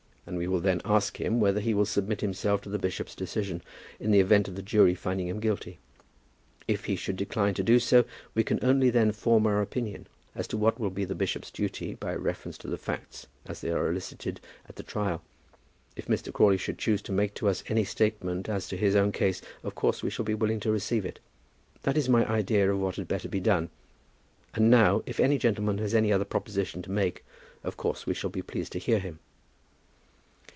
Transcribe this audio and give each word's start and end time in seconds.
And 0.27 0.37
we 0.37 0.47
will 0.47 0.59
then 0.61 0.81
ask 0.85 1.19
him 1.19 1.39
whether 1.41 1.59
he 1.59 1.73
will 1.73 1.83
submit 1.85 2.21
himself 2.21 2.61
to 2.61 2.69
the 2.69 2.79
bishop's 2.79 3.15
decision, 3.15 3.61
in 3.99 4.11
the 4.11 4.19
event 4.21 4.47
of 4.47 4.55
the 4.55 4.61
jury 4.61 4.93
finding 4.93 5.27
him 5.27 5.39
guilty. 5.41 5.79
If 6.69 6.85
he 6.85 6.95
should 6.95 7.17
decline 7.17 7.55
to 7.55 7.63
do 7.63 7.79
so, 7.79 8.05
we 8.35 8.43
can 8.43 8.59
only 8.61 8.91
then 8.91 9.11
form 9.11 9.45
our 9.47 9.61
opinion 9.61 10.07
as 10.35 10.47
to 10.49 10.57
what 10.57 10.79
will 10.79 10.91
be 10.91 11.03
the 11.03 11.15
bishop's 11.15 11.49
duty 11.51 11.95
by 11.95 12.13
reference 12.13 12.57
to 12.59 12.67
the 12.67 12.77
facts 12.77 13.25
as 13.47 13.59
they 13.59 13.71
are 13.71 13.89
elicited 13.89 14.39
at 14.69 14.75
the 14.77 14.83
trial. 14.83 15.21
If 15.97 16.05
Mr. 16.05 16.31
Crawley 16.31 16.55
should 16.57 16.77
choose 16.77 17.01
to 17.01 17.11
make 17.11 17.33
to 17.33 17.49
us 17.49 17.63
any 17.67 17.83
statement 17.83 18.47
as 18.47 18.69
to 18.69 18.77
his 18.77 18.95
own 18.95 19.11
case, 19.11 19.41
of 19.63 19.73
course 19.75 20.01
we 20.03 20.11
shall 20.11 20.23
be 20.23 20.35
willing 20.35 20.61
to 20.61 20.71
receive 20.71 21.03
it. 21.03 21.19
That 21.81 21.97
is 21.97 22.07
my 22.07 22.29
idea 22.29 22.71
of 22.71 22.79
what 22.79 22.95
had 22.95 23.07
better 23.07 23.27
be 23.27 23.41
done; 23.41 23.69
and 24.53 24.69
now, 24.69 25.01
if 25.07 25.19
any 25.19 25.37
gentleman 25.39 25.79
has 25.79 25.95
any 25.95 26.13
other 26.13 26.25
proposition 26.25 26.83
to 26.83 26.91
make, 26.91 27.25
of 27.63 27.75
course 27.75 28.05
we 28.05 28.13
shall 28.13 28.29
be 28.29 28.43
pleased 28.43 28.71
to 28.73 28.79
hear 28.79 28.99
him." 28.99 29.19